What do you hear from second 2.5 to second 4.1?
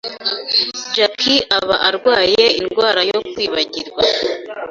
indwara yo kwibagirwa